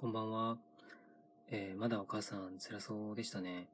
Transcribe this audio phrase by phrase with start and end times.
[0.00, 0.56] こんばんは。
[1.50, 3.68] えー、まだお母さん辛そうでしたね。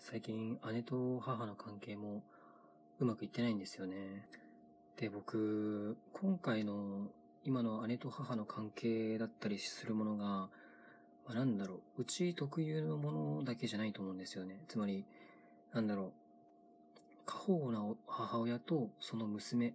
[0.00, 2.24] 最近姉と母の関係も
[2.98, 4.26] うまくいってないんですよね。
[4.96, 7.06] で、僕、今回の
[7.44, 10.50] 今の姉と母の関係だったりするものが、ま
[11.28, 14.58] あ、なんだろう、うち特有のものだけじゃないと思うんですよね。
[14.66, 15.06] つまり、
[15.72, 16.12] なんだろう、
[17.26, 19.72] 過保護な母親とその娘っ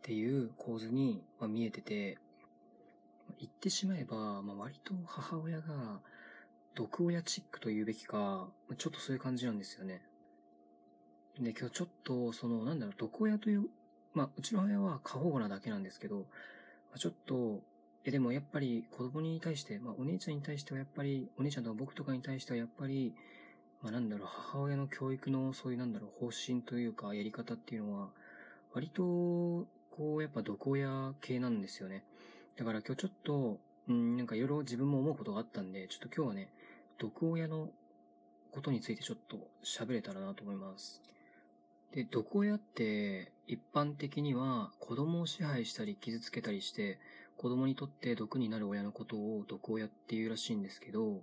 [0.00, 2.16] ていう構図に、まあ、見えてて、
[3.38, 6.00] 言ってしまえば、まあ、割と母親が
[6.74, 10.02] 毒親チックと言うべきか、ちょっとそういう感じなんですよね。
[11.38, 13.66] で、今日ちょっと、その、なんだろう、毒親という、
[14.12, 16.24] まあ、うちの親は過保護なだけなんですけど、ま
[16.94, 17.60] あ、ちょっと、
[18.04, 23.14] え、でもやっぱり子供に対して、まあ、お姉ちゃんに対してはやっぱり、お姉ちゃんとか僕とかに対してはやっぱり、
[23.82, 28.10] まあ、なんだろう、母親の教育のそういうなんだろう、方針というか、やり方っていうのは、
[28.72, 32.04] 割と、こう、やっぱ毒親系なんですよね。
[32.56, 33.58] だから今日ちょっと、
[33.88, 36.50] うん、なんかいろいろ自分も思うことがあったんで、ちょっと今日はね、
[36.98, 37.70] 毒親の
[38.50, 41.02] ことについてちょっと喋れたらなと思います。
[41.92, 46.98] で、毒親って一般的には子供を支配したり傷つけたりして
[47.36, 51.20] 子供にとって毒になる親のことを毒親っていうらしいんですけど、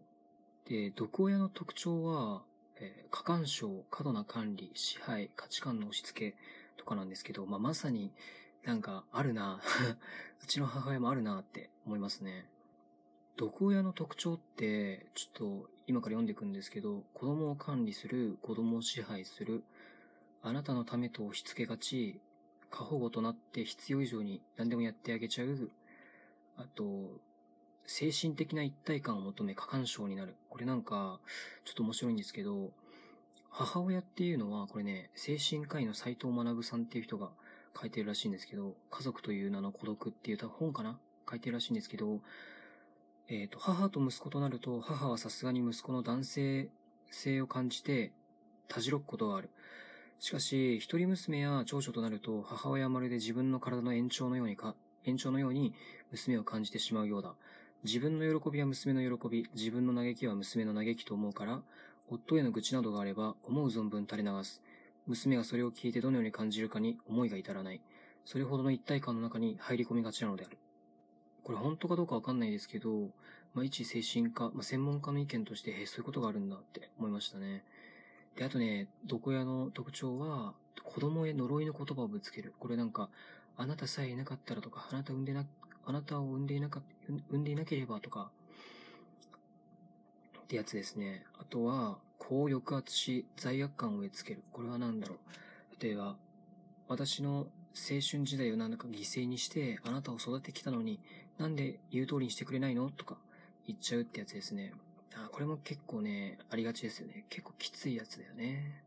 [0.67, 2.43] で、毒親の特徴は、
[2.79, 6.37] えー、過干渉、過度な管理、支配、価値観の押し付け
[6.77, 8.11] とかなんですけど、まあ、まさに
[8.63, 9.59] なんかあるな
[10.43, 12.45] うちの母親もあるなって思いますね。
[13.37, 19.63] 毒親の特徴って、ちょっと今から読んでいくんですけど、子供を管理する、子供を支配する、
[20.43, 22.19] あなたのためと押し付けがち、
[22.69, 25.71] 過保護となって必要以上に何でもやってあげちゃう、
[26.57, 27.19] あと、
[27.85, 30.35] 精神的な一体感を求め過干渉になる。
[30.49, 31.19] これなんか、
[31.65, 32.71] ちょっと面白いんですけど、
[33.49, 37.31] 母親っていうのは、これね、精神科医の斎藤学さんっていう人が
[37.79, 40.99] 書いてるらしいんですけど、家族という名の孤独っていう本かな？
[41.29, 42.19] 書いてるらしいんですけど、
[43.27, 46.69] えっ、ー、と、母と息子となると、母はさすがに息子の男性
[47.09, 48.11] 性を感じて、
[48.67, 49.49] たじろくことがある。
[50.19, 55.73] しかし、一人娘や長女となると、母親はまるで自分の体の延長のようにか、延長のように
[56.11, 57.33] 娘を感じてしまうようだ。
[57.83, 61.61] 自分の喜びは娘の喜び、自分の嘆きは娘の嘆きと思うから、
[62.07, 64.61] 夫への愚痴などがあれば、思う存分垂れ流す。
[65.07, 67.81] 娘がそれを聞いてどのように感じるかに思いが至らない。
[68.25, 70.57] それほどの一体感の中に入り込みがちなのである。
[71.43, 73.09] これ本当かどうかわかんないですけど、
[73.53, 77.63] まあ、一精神科、まあ、専門家の意見として、へそういうことがあるんだって思いましたね。
[78.35, 80.53] で、あとね、毒親の特徴は、
[80.83, 82.53] 子供へ呪いの言葉をぶつける。
[82.59, 83.09] これなんか、
[83.57, 85.45] あなたさえいなかったらとか、あなた産んでな、
[85.85, 86.81] あなたを産んでいなか、
[87.29, 88.31] 産んでいなければとか、
[90.43, 91.25] ってやつですね。
[91.39, 91.97] あとは、
[92.31, 94.43] 子を抑圧し、罪悪感を植え付ける。
[94.53, 95.83] これは何だろう？
[95.83, 96.15] 例えば、
[96.87, 101.01] 私の青春時代を何だか犠牲にして、あなたを育ててきたのに、
[101.37, 102.89] なんで言う通りにしてくれないの？
[102.89, 103.17] とか
[103.67, 104.71] 言っちゃうってやつですね。
[105.13, 107.25] あこれも結構ね、ありがちですよね。
[107.29, 108.81] 結構きついやつだよね。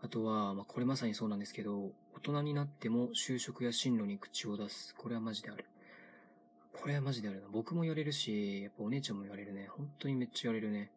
[0.00, 4.94] あとは、まあ、これまさにそうなんですけど、大人になっても就職や進路に口を出す。
[4.94, 5.64] これはマジである。
[6.72, 7.48] これはマジであるな。
[7.50, 9.66] 僕も言われるし、やっぱお姉ちゃんも言われるね。
[9.70, 10.90] 本当にめっちゃ言われるね。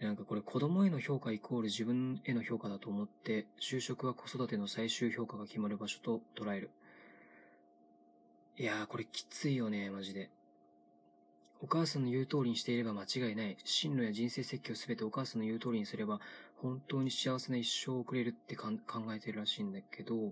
[0.00, 6.70] なんかこれ子供への評価イコール自分への評価だと思って、就職は子育ての最終評価が決まる場所と捉える。
[8.56, 10.30] いやーこれきついよね、マジで。
[11.62, 13.58] お母さんの言う通りにしていれば間違いない。
[13.64, 16.18] 進路や人生設計をすべてお母さんの言う通りにすれば、
[16.56, 18.70] 本当に幸せな一生を送れるって考
[19.14, 20.30] えてるらしいんだけど、い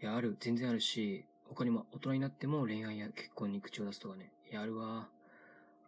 [0.00, 4.30] や、ある、全然あるし、他にも大人になっても恋愛や結婚に口を出すとかね。
[4.50, 5.08] いや、あるわ。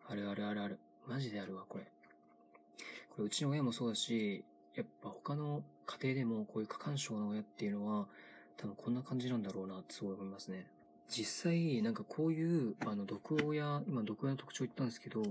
[0.07, 0.79] あるあるあるある。
[1.07, 1.91] マジであるわ、これ。
[3.19, 4.45] これうちの親もそうだし、
[4.77, 8.07] やっぱ他の家庭でもこういう過干渉の親っていうのは、
[8.57, 10.69] 多分こんな感じなんだろうなってすごい思いますね。
[11.09, 15.25] 実際、なんかこういう、あの、毒親、今毒親の特徴言ったんですけど、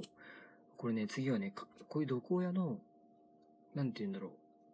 [0.76, 1.54] これね、次はね、
[1.88, 2.78] こういう毒親の、
[3.74, 4.32] なんて言うんだろう、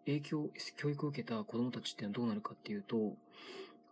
[0.07, 3.13] 影響、教育を受けた子供たちってのはどうなるかっていうと、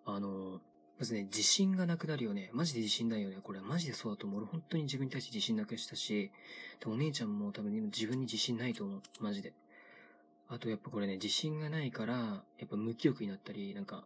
[0.03, 0.61] あの、
[1.01, 2.51] まずね、自信がなくなるよね。
[2.53, 3.38] マジで自信ないよね。
[3.41, 4.41] これマジでそうだと思う。
[4.41, 6.31] 俺本当に自分に対して自信なくしたし、
[6.80, 9.01] でもお姉ちゃんも多分自分に自信ないと思う。
[9.19, 9.51] マジで。
[10.48, 12.13] あとやっぱこれね、自信がないから、
[12.59, 14.06] やっぱ無気力になったり、なんか、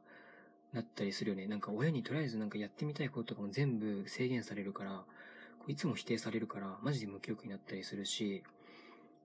[0.71, 1.47] なったりするよね。
[1.47, 5.03] なんか親にとりあえずなんかやってみたいこととかも全部制限されるから、
[5.67, 8.41] いつも否定されるから、マジで無気力になったりするし、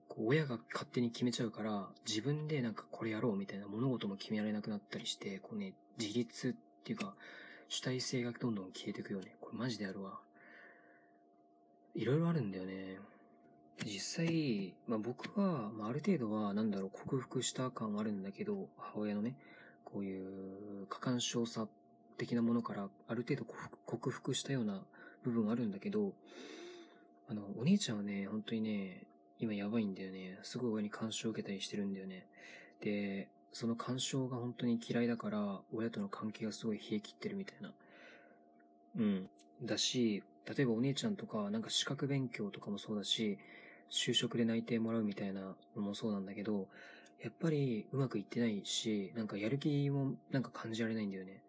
[0.09, 6.53] こう親が勝手に決めちゃうから、自分でなんかこれやろうみたいな物事も決められなくなったりして、こうね、自立っ
[6.83, 7.15] ていうか、
[7.71, 9.37] 主体性がどんどん消えてくよね。
[9.39, 10.19] これマジであるわ。
[11.95, 12.99] いろいろあるんだよね。
[13.85, 19.37] 実際、まあ僕は、まあある程度は、なんだろう、克服した感はあるんだけど、母親のね、
[19.85, 21.65] こういう過干渉さ
[22.17, 23.45] 的なものから、ある程度
[23.85, 24.83] 克服したような
[25.23, 26.11] 部分あるんだけど、
[27.29, 29.07] あの、お姉ちゃんはね、本当にね、
[29.39, 30.39] 今やばいんだよね。
[30.43, 32.27] すごい親に干渉を受けたりしてるんだよね。
[32.81, 37.73] で、その干渉が本当に嫌いだから、親との関係がすごい冷え切ってるみたいな。
[38.97, 39.29] うん。
[39.63, 43.37] だし、例えばお姉ちゃんとか、なんか資格勉強とかもそうだし、
[43.89, 46.67] 就職で内定もらうみたいなのもそうなんだけど、
[47.21, 51.41] やっぱりうまくいってないし、なんかやる気もなんか感じられないんだよね。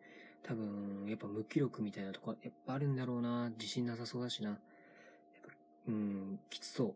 [0.43, 3.50] 多分、やっぱ無気力みたいなとこやっぱあるんだろうな。
[3.50, 4.58] 自信なさそうだしな。
[5.87, 6.94] うん、きつそう。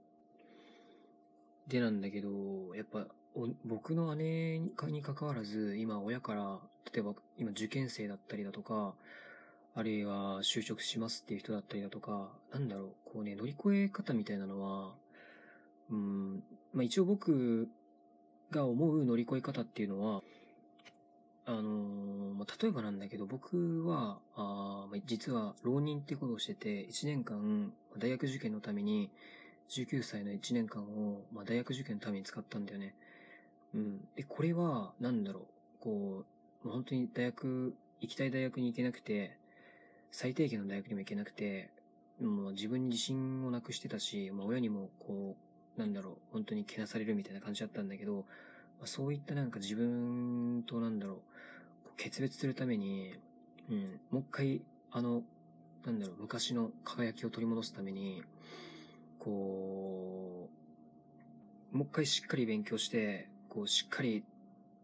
[1.70, 3.06] でなんだけど、やっぱ、
[3.64, 6.58] 僕の姉に関わらず、今親から、
[6.92, 8.94] 例えば今受験生だったりだとか、
[9.74, 14.94] あるいは就職しますっていう人だったりだとか、なんだろう、こうね、乗り越え方みたいなのは、
[15.90, 16.42] うん、
[16.72, 17.68] まあ一応僕
[18.50, 20.22] が思う乗り越え方っていうのは、
[21.44, 29.10] あの、まあ、例えばなんだけど、僕は、あ実は浪人ってことをしてて、1年間、大学受験のために、
[29.68, 32.94] 19歳の1年間を、まあ、大学受験のために使ったんだよね。
[33.74, 34.08] うん。
[34.16, 35.44] で、これは、なんだろう、
[35.80, 36.24] こ
[36.64, 39.38] う、もう本当に大学、行きたい大学に行けなくて、
[40.10, 41.70] 最低限の大学にも行けなくて、
[42.20, 45.36] もう自分に自信をなくしてたし、まあ、親にもこ
[45.76, 48.24] う、なんだろう、本当にけなされるみたいな感じだったんだけど、
[48.78, 51.16] まあ、そういったなんか自分となんだろう、
[51.84, 53.14] こう、決別するために、
[53.70, 55.22] うん、もう一回、あの、
[55.84, 58.22] なんだろう、昔の輝きを取り戻すために、
[59.18, 60.48] こ
[61.72, 64.22] う、もう一回しっかり勉強して、こう、しっかり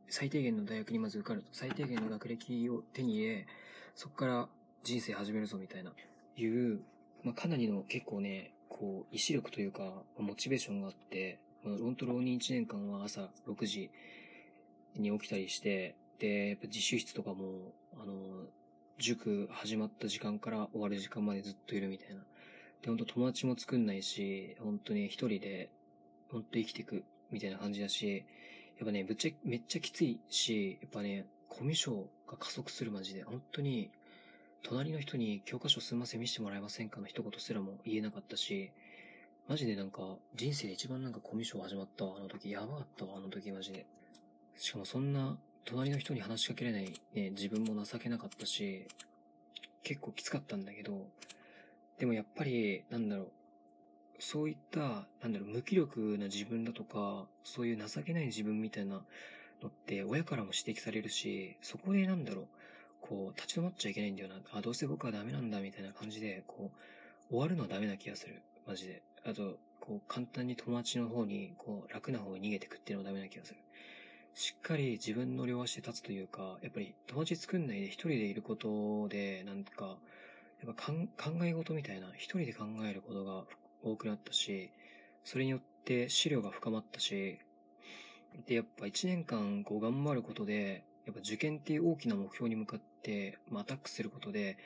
[0.09, 3.47] 最低限の大学にまず受かると、最低限の学歴を手に入れ、
[3.95, 4.49] そこから
[4.83, 5.93] 人生始めるぞみたいな、
[6.37, 6.81] いう、
[7.23, 13.91] まあ、かなりの結構ね、こう、意志力というか、モチベーションがあって、まあ、本当浪人1年間は朝6時
[14.97, 18.15] に起きたりして、で、やっぱ自習室とかも、あの、
[18.97, 22.23] 塾始まった時間から終わる時間までずっといるみたいな。
[22.81, 25.69] で、本当友達も作んないし、本当に一人で、
[26.31, 28.25] 本当生きていくみたいな感じだし、
[28.79, 33.91] やっぱね、ぶっちゃ、めっちゃきついし、やっぱね、コミュ障が加速するマジで、本当に、
[34.63, 38.71] 隣の人に教科書すいません見せてもらえませんかの一言すらも言えなかったし、
[39.49, 42.51] マジでなんか、人生で一番なんかコミュ障始まったわ、あの時。
[42.51, 43.87] やばかったわ、あの時マジで。
[44.57, 48.87] しかもそんな、隣の人に話しかけれないね、自分も情けなかったし、
[49.83, 51.07] 結構きつかったんだけど、
[51.99, 53.33] でもやっぱり、なんだろう、
[54.25, 54.79] そういった、
[55.21, 59.03] なんだろう、無気力な自分だとか、そういう情けない自分みたいな
[59.61, 62.47] のって、親からも指摘されるし、そこでなんだろう、
[63.01, 64.37] こう、立ち止まっちゃいけないんだよな。
[64.53, 68.43] あ、どうせ僕はダメなんだ、みたいな感じで、こう、終わるのはダメな気がする。
[68.65, 69.03] マジで。
[69.25, 73.59] あと、こう、簡単に友達の方に、こう、楽な方に逃げてくっていうのはダメな気がする。
[74.35, 79.99] しっかり自分の両足で立つというか、やっぱり友達作んないで一人でいることで、なんか、
[80.65, 80.93] やっぱ
[81.33, 83.45] 考え事みたいな、一人で考えることが
[83.83, 84.71] 多くなったし、
[85.25, 87.39] それによって資料が深まったし、
[88.47, 94.57] で、やっぱ一年間こう頑張ることで、やっぱ受験っていう大きな目標に向かって、まあ、アタックすることで、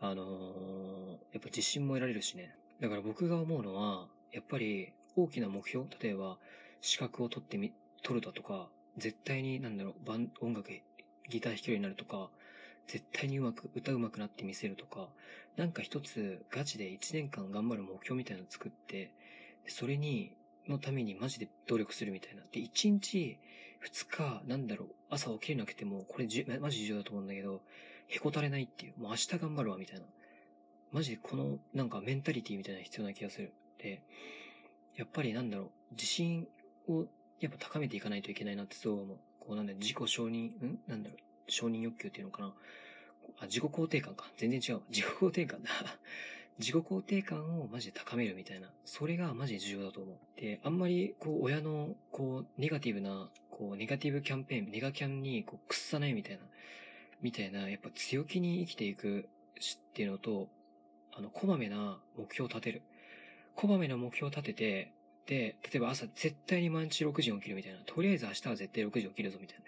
[0.00, 2.54] あのー、やっぱ自信も得られるしね。
[2.80, 6.38] だから僕が思うのは、やっぱり大きな目標、例えば
[6.80, 7.72] 資格を取ってみ、
[8.02, 9.94] 取るだとか、絶対になんだろう、
[10.40, 10.70] 音楽、
[11.28, 12.30] ギター弾けるようになるとか、
[12.86, 15.08] 絶対にうまく、歌うまくなってみせるとか、
[15.56, 19.12] なんか一つガチで一年間頑張る目標みたいなの作って、
[19.66, 20.32] それに、
[20.68, 22.42] のためにマジで努力するみたいな。
[22.52, 23.38] で、一日、
[23.80, 27.62] 二日、なんだろう、朝起きれなくても、これじ、マジ重要だと思うんだけど、
[28.08, 30.06] へこたれないっていう、もう明日頑張るわ、みたいな。
[30.92, 33.52] マジでこの、なんかメンタリティみたいな必要な気がする。
[33.78, 34.02] で、
[34.96, 36.46] やっぱりなんだろう、自信
[36.86, 37.06] を
[37.40, 39.18] やっぱ高めていかないといけないなってすごい思う。
[39.40, 40.78] こうなんだ自己承認、ん？
[40.86, 41.18] なんだろう、
[41.48, 42.54] 承認欲求っていうのかな。
[43.38, 44.30] あ、自己肯定感か。
[44.36, 44.82] 全然違う。
[44.90, 45.70] 自己肯定感だ。
[46.58, 48.72] 自己肯定感をマジで高めるみたいな。
[48.84, 50.40] それがマジで重要だと思う。
[50.40, 56.46] で、あんまり、こう、親の、こう、ネガティブな、こう、ネガティブキャンペーン、ネガキャンに、こう、屈さないみたいな、
[57.20, 60.48] みたいな、やっぱ強気に生きていくっていうのと、
[61.12, 62.82] あの、こまめな目標を立てる。
[63.54, 64.92] こまめな目標を立てて、
[65.26, 67.80] で、例えば朝絶対に毎日6時に起きるみたいな。
[67.86, 69.64] とりあえず明日は絶対6時起きるぞみたいな。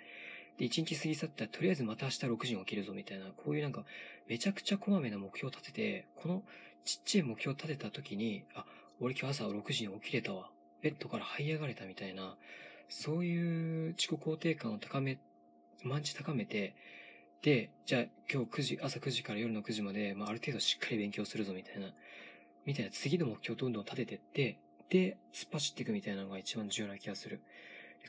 [0.59, 3.27] で、1日過ぎ去ったらとりあえずまた明日6時に起きるぞみたいな。
[3.37, 3.85] こういうなんか、
[4.29, 6.43] めちゃくちゃこまめな目標を立てて、この
[6.85, 8.65] ちっちゃい目標を立てた時に、あ、
[9.01, 10.51] 俺今日朝6時に起きれたわ。
[10.83, 12.37] ベッドから這い上がれたみたいな、
[12.89, 15.19] そういう自己肯定感を高め、
[15.83, 16.75] 毎日高めて、
[17.43, 21.93] で、じゃあ今日9時、朝9時から夜の9時まで、まあある程度しっかり勉強するぞみたいな、
[22.65, 24.59] みたいな次の目標をどんどん立ててって、
[24.89, 27.43] で、突っ走っていくみたいなのが一番重要な気がする。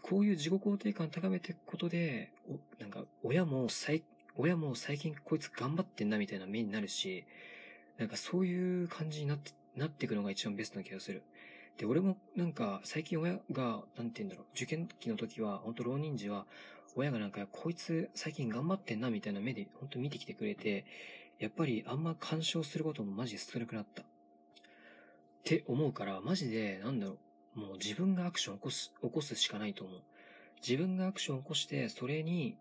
[0.01, 2.31] こういう自己肯定感高めていくことで、
[2.79, 4.03] なんか、親も最、
[4.35, 7.25] 親も最近こいつ頑張ってんなみたいな目になるし、
[7.97, 11.23] なんかそういう感じになって、なっていくのが一番ベストな気がする。
[11.77, 16.45] で、俺もなんか最近親が、なんて言うんだろう、受験期の時は、ほんと浪人時は、
[16.95, 20.85] 親がなんか、こいつ最近頑張ってんなみたいな目でほんと見てきてくれて、
[21.39, 24.03] やっぱりあんま干渉することもマジで少なくなった。
[24.03, 24.05] っ
[25.43, 27.17] て思うから、マジで、なんだろう、
[27.55, 30.01] もう自分がアクション起こす、起こすしかないと思う。
[30.61, 32.57] 自分がアクションを起こして、それに、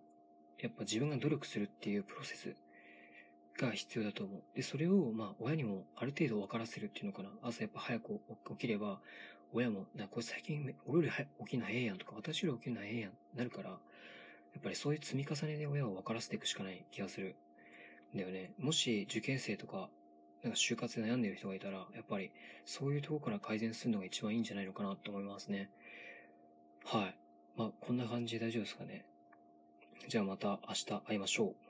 [0.59, 2.55] やっぱ自分が努力するっていうプロセス
[3.59, 4.43] が必要だと思う。
[4.55, 7.31] で、それを、まあ、親にもある程度分からせるっていうのかな。
[7.43, 8.21] 朝やっぱ早く
[8.51, 9.01] 起きれば、
[9.53, 13.77] 親も、な、これ最近俺より起きるの早いやんとか、私より起きるの早いやん、なるから、や
[14.61, 17.35] っぱりそういう積み重ねで親を分からせていくしかない気がする。
[18.15, 18.53] だよね。
[18.59, 19.89] もし受験生とか、
[20.45, 22.31] なんか就活で悩んでる人がいたら、やっぱり
[22.67, 25.71] そういうところから改善するのが一番いいんじゃないのかなと思いますね。
[26.85, 27.17] はい。
[27.57, 29.07] まあ、こんな感じで大丈夫ですかね。
[30.07, 31.64] じゃあまた明日会いましょう。